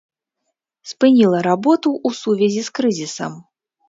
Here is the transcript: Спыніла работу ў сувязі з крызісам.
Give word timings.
Спыніла 0.91 1.41
работу 1.49 1.89
ў 2.07 2.21
сувязі 2.21 2.61
з 2.69 2.73
крызісам. 2.81 3.37